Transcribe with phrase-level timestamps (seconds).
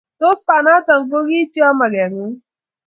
[0.21, 2.35] Tos banato ko kityo magengung?